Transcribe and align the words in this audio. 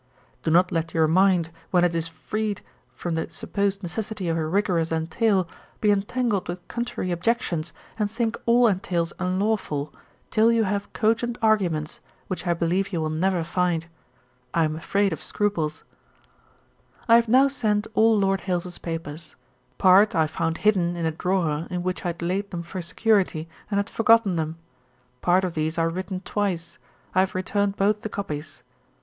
Do 0.41 0.49
not 0.49 0.71
let 0.71 0.95
your 0.95 1.07
mind, 1.07 1.51
when 1.69 1.83
it 1.83 1.93
is 1.93 2.07
freed 2.07 2.61
from 2.95 3.13
the 3.13 3.29
supposed 3.29 3.83
necessity 3.83 4.29
of 4.29 4.35
a 4.35 4.47
rigorous 4.47 4.91
entail, 4.91 5.47
be 5.79 5.91
entangled 5.91 6.47
with 6.47 6.67
contrary 6.67 7.11
objections, 7.11 7.71
and 7.99 8.09
think 8.09 8.35
all 8.47 8.65
entails 8.65 9.13
unlawful, 9.19 9.93
till 10.31 10.51
you 10.51 10.63
have 10.63 10.91
cogent 10.93 11.37
arguments, 11.39 11.99
which 12.29 12.47
I 12.47 12.55
believe 12.55 12.91
you 12.91 12.99
will 12.99 13.11
never 13.11 13.43
find. 13.43 13.85
I 14.55 14.63
am 14.63 14.75
afraid 14.75 15.13
of 15.13 15.21
scruples. 15.21 15.83
'I 17.07 17.15
have 17.17 17.27
now 17.27 17.47
sent 17.47 17.85
all 17.93 18.17
Lord 18.17 18.41
Hailes's 18.41 18.79
papers; 18.79 19.35
part 19.77 20.15
I 20.15 20.25
found 20.25 20.57
hidden 20.65 20.95
in 20.95 21.05
a 21.05 21.11
drawer 21.11 21.67
in 21.69 21.83
which 21.83 22.03
I 22.05 22.07
had 22.07 22.23
laid 22.23 22.49
them 22.49 22.63
for 22.63 22.81
security, 22.81 23.47
and 23.69 23.77
had 23.77 23.87
forgotten 23.87 24.35
them. 24.35 24.57
Part 25.21 25.43
of 25.43 25.53
these 25.53 25.77
are 25.77 25.89
written 25.89 26.21
twice: 26.21 26.79
I 27.13 27.19
have 27.19 27.35
returned 27.35 27.77
both 27.77 28.01
the 28.01 28.09
copies. 28.09 28.63